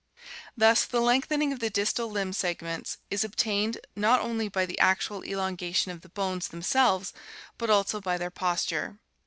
Thus 0.57 0.85
the 0.85 0.99
lengthening 0.99 1.53
of 1.53 1.59
the 1.59 1.69
distal 1.69 2.09
limb 2.09 2.31
seg 2.31 2.63
ments 2.63 2.97
is 3.11 3.23
obtained 3.23 3.77
not 3.95 4.19
only 4.19 4.49
by 4.49 4.65
the 4.65 4.79
actual 4.79 5.23
elongation 5.23 5.91
of 5.91 6.01
the 6.01 6.09
bones 6.09 6.47
themselves 6.47 7.13
but 7.59 7.69
also 7.69 8.01
by 8.01 8.17
their 8.17 8.31
posture. 8.31 8.97